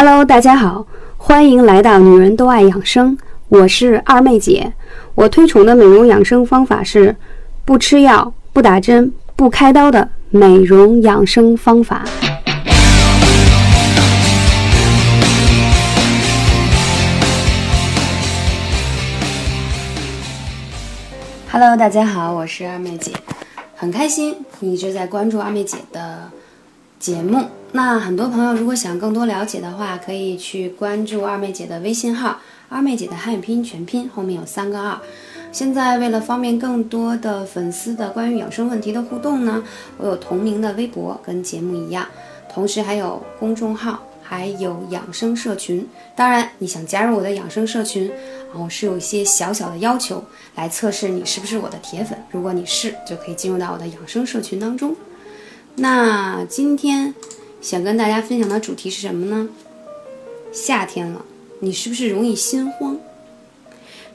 [0.00, 4.72] Hello，大家好，欢迎来到女人都爱养生，我是二妹姐。
[5.16, 7.16] 我推崇的美容养生方法是
[7.64, 12.04] 不吃药、不打针、不开刀的美容养生方法。
[21.50, 23.10] Hello，大家好，我是二妹姐，
[23.74, 26.30] 很开心你一直在关注二妹姐的
[27.00, 27.48] 节目。
[27.72, 32.40] 那很多朋友如果想更多了解的话，可以去关注二妹姐的微信号
[32.70, 34.98] “二妹姐的汉语拼音全拼”，后面有三个二。
[35.52, 39.62] 现在为了方便更多的粉丝的关于养生问题的互动呢，
[39.98, 42.06] 我有同名的微博，跟节目一样，
[42.50, 45.86] 同时还有公众号，还有养生社群。
[46.16, 48.10] 当然，你想加入我的养生社群，
[48.54, 52.18] 我是有一些小小的要求来测试你是不是我的铁粉。
[52.30, 54.96] 如果你是，就可以进入到我的养生社群当中。
[55.76, 57.14] 那今天。
[57.60, 59.48] 想跟大家分享的主题是什么呢？
[60.52, 61.24] 夏天了，
[61.60, 62.96] 你是不是容易心慌？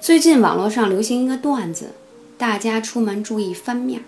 [0.00, 1.92] 最近网络上流行一个段子，
[2.36, 4.04] 大家出门注意翻面，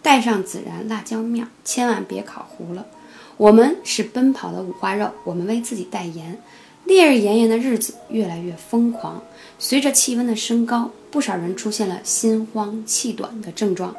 [0.00, 2.86] 带上孜然辣椒面，千万别烤糊了。
[3.36, 6.38] 我们是奔跑的五花肉，我们为自己代言。
[6.86, 9.22] 烈日炎炎的日子越来越疯狂，
[9.58, 13.94] 随着气温的升高，不少人出现了心慌气短的症状。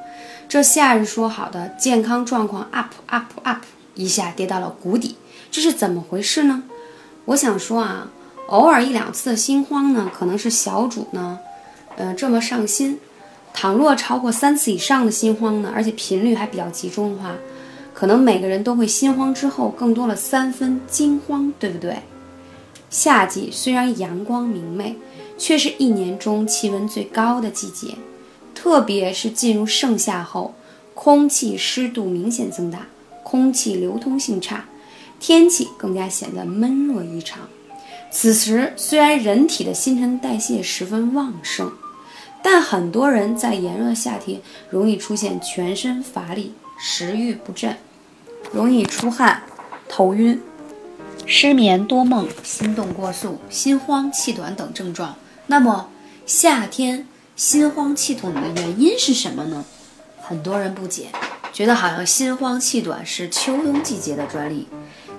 [0.49, 3.61] 这夏日说好的健康状况 up up up。
[3.95, 5.15] 一下跌到了谷底，
[5.49, 6.63] 这是怎么回事呢？
[7.25, 8.09] 我想说啊，
[8.47, 11.39] 偶尔一两次的心慌呢，可能是小主呢，
[11.97, 12.99] 呃，这么上心。
[13.53, 17.35] 倘若超过三次以上的心慌呢，而且频率还比较集中的话，
[17.93, 21.97] 可能每个人都会心慌之后更多了三分惊慌，对不对？
[22.89, 24.95] 夏季虽然阳光明媚，
[25.37, 27.95] 却是一年中气温最高的季节，
[28.55, 30.55] 特别是进入盛夏后，
[30.93, 32.87] 空气湿度明显增大。
[33.23, 34.65] 空气流通性差，
[35.19, 37.39] 天气更加显得闷热异常。
[38.11, 41.71] 此时虽然人体的新陈代谢十分旺盛，
[42.43, 47.77] 但很多人在炎热的夏天容易出现全身乏力、食欲不振、
[48.51, 49.43] 容易出汗、
[49.87, 50.41] 头晕、
[51.25, 55.15] 失眠多梦、心动过速、心慌气短等症状。
[55.47, 55.89] 那么
[56.25, 59.63] 夏天心慌气短的原因是什么呢？
[60.21, 61.07] 很多人不解。
[61.53, 64.67] 觉得好像心慌气短是秋冬季节的专利，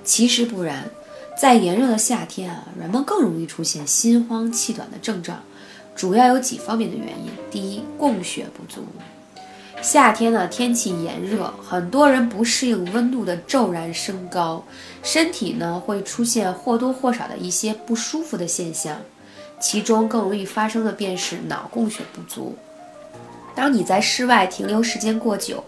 [0.03, 0.91] 其实不然，
[1.39, 5.43] 在炎热的夏天啊，人们更容易出现心慌气短的症状，
[5.95, 7.31] 主要有几方面的原因。
[7.51, 8.85] 第一，供血不足。
[9.83, 14.65] 夏天呢，天气炎热，很多人不适应温度的骤然升高，
[15.03, 18.97] 身体呢会出现或多或少的一些不舒服的现象，
[19.61, 22.57] 其中更容易发生的便是脑供血不足。
[23.55, 25.63] 当你在室外停留时间过久，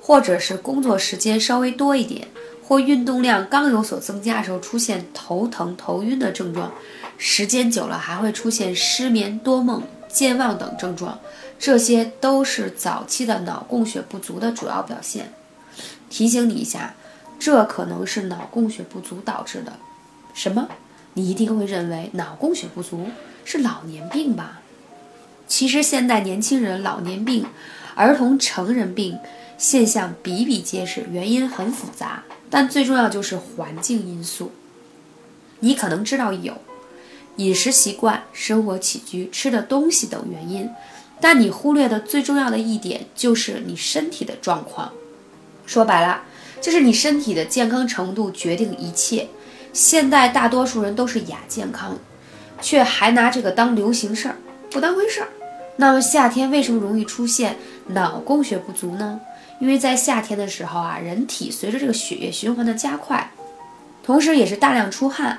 [0.00, 2.28] 或者是工作时间稍微多一点，
[2.62, 6.72] 或运动量刚有所增加的时候出现头疼、头晕的症状，
[7.18, 11.20] 时间久了还会出现失眠多梦、健忘等症状，
[11.58, 15.32] 这些都是早期的脑供血不足的主要表现。
[16.08, 16.94] 提醒你一下，
[17.38, 19.74] 这可能是脑供血不足导致的。
[20.32, 20.68] 什么？
[21.14, 23.08] 你一定会认为脑供血不足
[23.44, 24.60] 是老年病吧？
[25.46, 27.44] 其实现代年轻人老年病、
[27.96, 29.18] 儿童成人病。
[29.60, 34.52] 现象比比皆是，原因很复杂，但最重要就是环境因素。
[35.58, 36.56] 你可能知道有
[37.36, 40.70] 饮食习惯、生活起居、吃的东西等原因，
[41.20, 44.92] 但你忽略的最重要的一点就是你身体的状况。
[45.66, 46.22] 说白了，
[46.62, 49.28] 就是你身体的健康程度决定一切。
[49.74, 51.98] 现代大多数人都是亚健康，
[52.62, 54.36] 却还拿这个当流行事儿，
[54.70, 55.28] 不当回事儿。
[55.76, 59.20] 那么夏天为什么容易出现脑供血不足呢？
[59.60, 63.30] 因为在夏天的时候啊，人体随着这个血液循环的加快，
[64.02, 65.38] 同时也是大量出汗，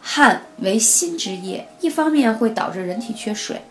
[0.00, 3.62] 汗为心之液，一方面会导致人体缺水，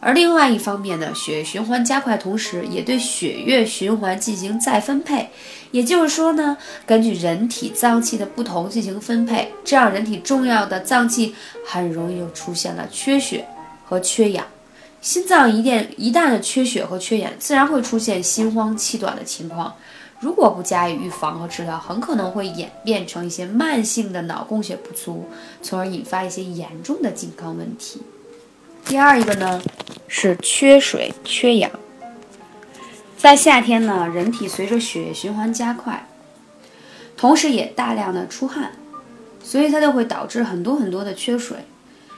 [0.00, 5.28] 而另外一方面呢，血液循环加快，同时也对血液循环进行再分配，
[5.70, 11.34] 也就是说呢，根据人体脏器的不同进行分配，这样人体重要的脏器
[11.66, 13.44] 很容易就出现了缺血
[13.84, 14.46] 和缺氧。
[15.00, 19.74] 心脏一旦一旦的缺血和缺氧，自然会出现心慌气短的情况。
[20.18, 25.28] 如果不加以预防和治疗，很可能会演变成一些慢性的脑供血不足，
[25.62, 28.02] 从而引发一些严重的健康问题。
[28.86, 29.62] 第二一个呢
[30.08, 31.70] 是缺水缺氧。
[33.18, 36.08] 在夏天呢，人体随着血液循环加快，
[37.16, 38.72] 同时也大量的出汗，
[39.42, 41.58] 所以它就会导致很多很多的缺水。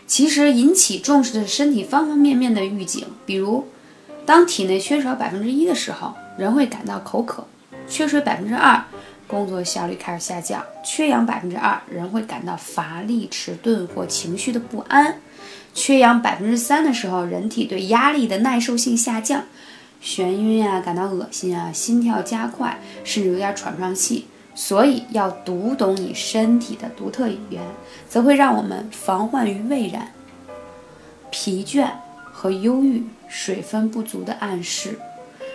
[0.08, 3.68] 其实引起重视的是身体方方面面的预警，比如，
[4.24, 7.42] 当体内缺少百分之一的时候，人会感到口渴；
[7.86, 8.82] 缺水百分之二，
[9.26, 15.12] 工作效率开始下降；缺氧百分之二，人会感到乏力、迟钝或情绪的不安；
[15.74, 19.44] 缺氧百分之三的时候，人体对压力的耐受性下降，
[20.02, 24.24] 眩晕啊，感到恶心啊，心跳加快，甚至有点喘不上气。
[24.60, 27.62] 所以，要读懂你身体的独特语言，
[28.08, 30.12] 则会让我们防患于未然。
[31.30, 31.88] 疲倦
[32.24, 34.98] 和忧郁，水分不足的暗示。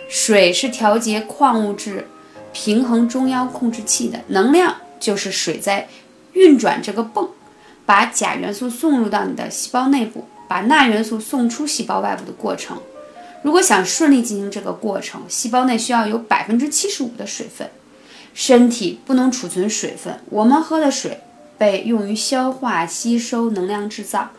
[0.08, 2.08] 水是调节矿物质、
[2.54, 5.86] 平衡中央控制器的能量，就是水在
[6.32, 7.28] 运转这个泵，
[7.84, 12.78] 把钾元素送入到你的细胞内部，把钠元素送出细胞外部的过程。
[13.42, 17.68] 如果想顺利进行这个过程，细胞内需要有百分之七十五的水分，
[18.34, 20.20] 身体不能储存水分。
[20.28, 21.20] 我们喝的水
[21.56, 24.30] 被用于消化、吸收、能量制造、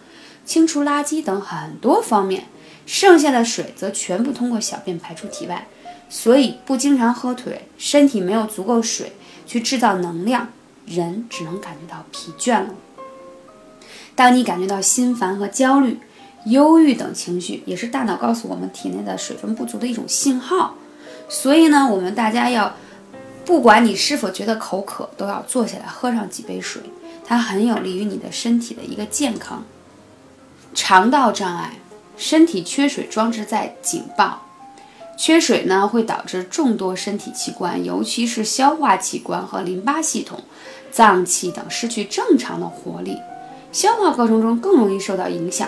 [0.45, 2.45] 清除垃圾等很多方面。
[2.85, 5.65] 剩下的水则全部通过小便排出体外，
[6.07, 9.13] 所以不经常喝水，身体没有足够水
[9.47, 10.49] 去制造能量，
[10.85, 12.75] 人只能感觉到疲倦了。
[14.13, 15.99] 当你感觉到心烦和焦虑、
[16.45, 20.75] 忧郁等情绪，也是大脑告诉我们体内的水分不足的一种信号。
[21.27, 22.75] 所以呢，我们大家要，
[23.45, 26.81] 不管你是否觉得口渴，都要坐下来喝上几杯水，
[27.23, 29.63] 它很有利于你的身体的一个健康。
[30.73, 31.73] 肠道障碍。
[32.17, 34.41] 身体缺水装置在警报，
[35.17, 40.41] 缺水呢会导致众多身体器官，尤其是消化器官和淋巴系统、
[40.89, 43.17] 脏器等失去正常的活力，
[43.73, 45.67] 消化过程中更容易受到影响。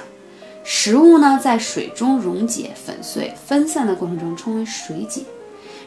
[0.63, 5.23] 食物呢在水中溶解、粉碎、分散的过程中称为水解，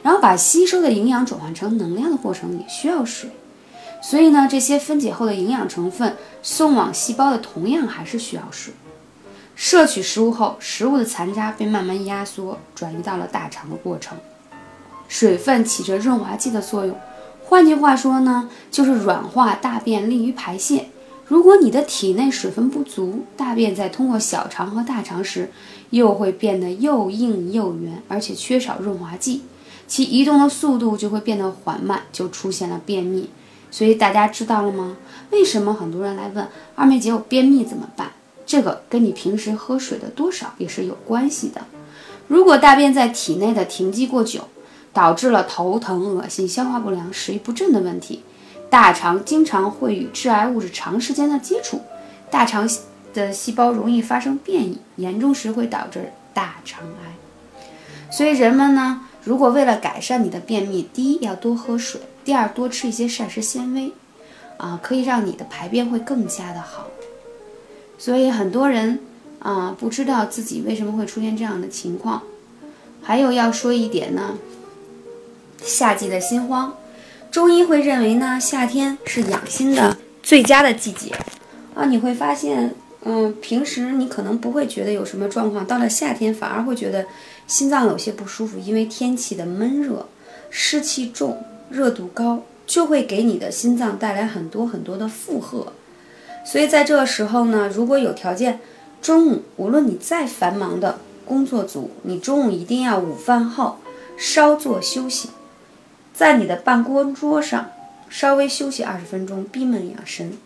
[0.02, 3.30] 然后把吸收的营养转换成能量的过程也需要水，
[4.02, 8.72] 所以呢这些分解后的营养成分送往细胞的同样还是需要水。
[9.54, 14.16] 摄取食物后，食物的残渣被慢慢压缩，转移到了大肠的过程。
[15.06, 16.96] 水分起着润滑剂的作用，
[17.44, 20.86] 换句话说呢，就是软化大便，利于排泄。
[21.26, 25.50] 如果你的体内水分不足，大便在通过小肠和大肠时，
[25.90, 29.42] 又会变得又硬又圆，而且缺少润滑剂，
[29.90, 33.28] 其移动的速度就会变得缓慢，就出现了便秘。
[33.72, 34.96] 所以大家知道了吗？
[35.32, 36.46] 为什么很多人来问
[36.76, 38.12] 二妹姐，我便秘怎么办？
[38.46, 41.62] 这个跟你平时喝水的多少也是有关系的。
[42.28, 44.42] 如果大便在体内的停机过久，
[44.92, 48.22] 导致了头疼、恶心、消化不良、食欲不振的问题，
[48.70, 51.82] 大肠经常会与致癌物质长时间的接触，
[52.30, 52.68] 大肠
[53.12, 57.16] 的细胞容易发生变异，严重时会导致大肠癌。
[58.12, 63.92] 所以人们呢，如果为了改善你的便秘，第一要多喝水，第二多吃一些膳食纤维，
[64.56, 66.86] 啊，可以让你的排便会更加的好。
[67.98, 69.00] 所以很多人
[69.40, 72.22] 啊不知道自己为什么会出现这样的情况。
[73.02, 74.38] 还有要说一点呢，
[75.62, 76.74] 夏季的心慌，
[77.30, 81.14] 中医会认为呢，夏天是养心的最佳的季节
[81.74, 81.84] 啊。
[81.84, 87.06] 你会发现，嗯，平时你可能不会觉得有什么状况，到了夏天反而会觉得
[87.46, 90.06] 心脏有些不舒服，因为天气的闷热、
[90.50, 95.72] 湿气重、热度高，就会给你的心脏带来很多很多的负荷。
[96.44, 98.60] 所以在这个时候呢，如果有条件，
[99.00, 103.78] 中午无论你再繁忙的工作组，你中午一定要午饭后
[104.18, 105.30] 稍作休息，
[106.12, 107.70] 在你的办公桌上
[108.10, 110.36] 稍微休息二十分钟，闭目养神。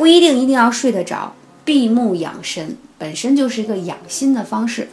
[0.00, 4.88] 不一定一定要睡得着，闭目养神本身就是一个养心的方式。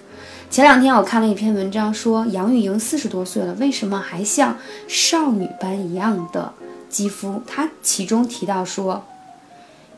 [0.52, 6.52] 前两天我看了一篇文章，说杨钰莹四十多岁了，为什么还像少女般一样的
[6.90, 7.42] 肌肤？
[7.48, 9.02] 她其中提到说。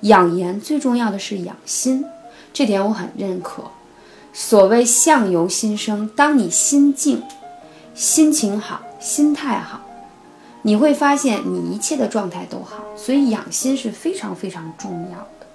[0.01, 2.05] 养颜最重要的是养心，
[2.53, 3.63] 这点我很认可。
[4.31, 7.23] 所谓相由心生，当你心静、
[7.95, 9.81] 心情好、心态好，
[10.63, 12.83] 你会发现你一切的状态都好。
[12.95, 15.47] 所以养心是非常非常重要的。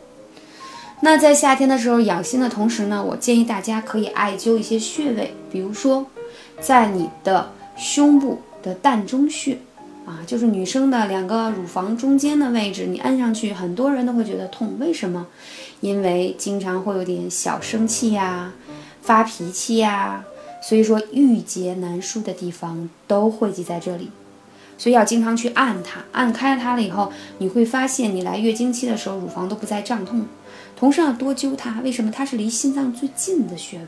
[1.00, 6.06] 那在夏天的时候养心的同时呢，我建议大家可以艾灸一些穴位，比如说
[6.60, 9.58] 在你的胸部的膻中穴。
[10.06, 14.76] 啊，就是女生的两个乳房中间的位置，你按上去，很多人都会觉得痛。
[14.78, 15.26] 为什么？
[15.80, 18.52] 因为经常会有点小生气呀，
[19.00, 20.22] 发脾气呀，
[20.60, 24.10] 所以说郁结难舒的地方都汇集在这里，
[24.76, 30.26] 所以要经常去按它，按开它了以后，你会发现你来月经期的时候，乳房都不再胀痛。
[30.76, 32.10] 同时要多灸它，为什么？
[32.10, 33.86] 它是离心脏最近的穴位，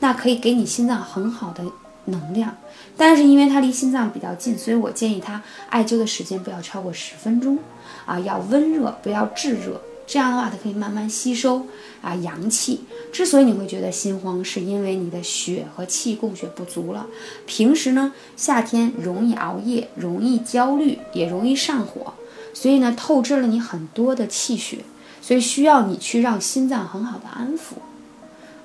[0.00, 1.64] 那可以给你心脏很好的。
[2.06, 2.56] 能量，
[2.96, 5.40] 但是因为它离心脏比较近，所以我建议它
[5.70, 7.56] 艾灸的时间不要超过十分钟，
[8.04, 11.66] 啊，要温热，不要炙热，这样的话它可以慢慢吸收
[12.02, 12.80] 啊阳气。
[13.12, 17.06] 之所以你会觉得心慌，是因为你的血和气供血不足了。
[17.46, 22.14] 平时呢，夏天容易熬夜，容易焦虑，也容易上火，
[22.54, 24.78] 所以呢，透支了你很多的气血，
[25.20, 27.74] 所以需要你去让心脏很好的安抚。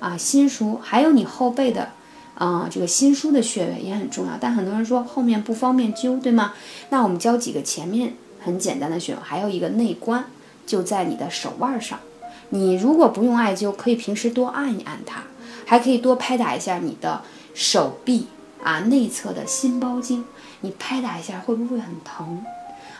[0.00, 1.90] 啊，心腧还有你后背的，
[2.36, 4.38] 啊，这个心腧的穴位也很重要。
[4.40, 6.54] 但很多人说后面不方便灸，对吗？
[6.90, 10.24] 那我们教几个前面很简单的穴位，还有一个内关，
[10.68, 11.98] 就在你的手腕上。
[12.50, 15.22] 你如果不用艾灸，可以平时多按一按它，
[15.66, 17.22] 还可以多拍打一下你的
[17.54, 18.28] 手臂
[18.62, 20.24] 啊内侧的心包经，
[20.60, 22.44] 你拍打一下会不会很疼？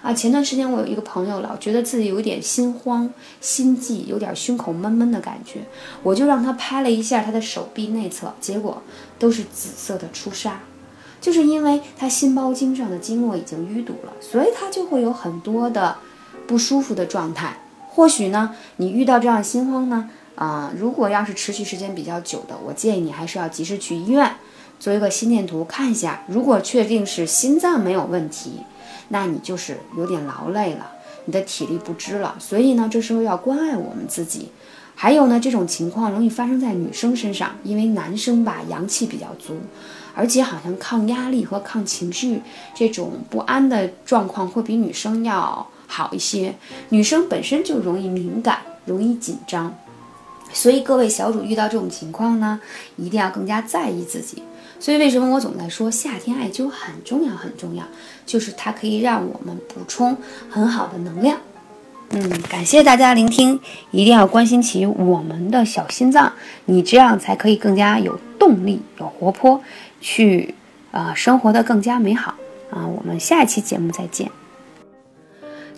[0.00, 3.10] 啊，前段时间我有一个朋友老觉得自己有点心慌、
[3.40, 5.60] 心悸，有点胸口闷闷的感觉，
[6.02, 8.82] 我就让他拍了一下他的手臂内侧，结果
[9.18, 10.52] 都是紫色的出痧，
[11.20, 15.96] 就是因为他心包经上的经络已经淤堵了，所以他就会有很多的
[16.46, 17.58] 不舒服的状态。
[17.88, 24.36] 或许呢，你遇到这样心慌呢，啊，如果要是持续时间比较久的，我建议你还是要及时去医院
[24.78, 28.60] 做一个心电图看一下，如果确定是心脏没有问题。
[29.08, 30.92] 那你就是有点劳累了，
[31.24, 34.52] 你的体力不支了，所以呢，这时候要关爱我们自己。
[34.94, 39.56] 还有呢，这种情况容易发生在女生身上，因为男生吧阳气比较足，
[40.14, 42.42] 而且好像抗压力和抗情绪
[42.74, 46.54] 这种不安的状况会比女生要好一些。
[46.90, 49.74] 女生本身就容易敏感，容易紧张，
[50.52, 52.60] 所以各位小主遇到这种情况呢，
[52.94, 54.44] 一定要更加在意自己。
[54.80, 57.82] 所以，为什么我总在说夏天艾灸很重要很重要？
[58.24, 60.16] 就是它可以让我们补充
[60.48, 61.36] 很好的能量。
[62.10, 63.58] 嗯，感谢大家聆听，
[63.90, 66.32] 一定要关心起我们的小心脏，
[66.66, 69.60] 你这样才可以更加有动力、有活泼，
[70.00, 70.54] 去
[70.92, 72.36] 啊生活的更加美好
[72.70, 72.86] 啊！
[72.86, 74.30] 我们下一期节目再见。